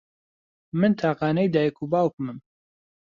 من 0.79 0.91
تاقانەی 1.01 1.51
دایک 1.53 1.75
و 1.79 1.89
باوکمم. 1.91 2.37